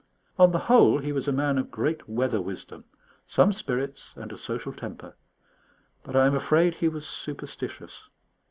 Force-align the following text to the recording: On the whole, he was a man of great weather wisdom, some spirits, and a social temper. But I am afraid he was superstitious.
On 0.39 0.51
the 0.51 0.57
whole, 0.65 0.97
he 0.97 1.11
was 1.11 1.27
a 1.27 1.31
man 1.31 1.59
of 1.59 1.69
great 1.69 2.09
weather 2.09 2.41
wisdom, 2.41 2.85
some 3.27 3.53
spirits, 3.53 4.15
and 4.17 4.31
a 4.31 4.37
social 4.39 4.73
temper. 4.73 5.15
But 6.01 6.15
I 6.15 6.25
am 6.25 6.33
afraid 6.33 6.73
he 6.73 6.87
was 6.87 7.07
superstitious. 7.07 8.09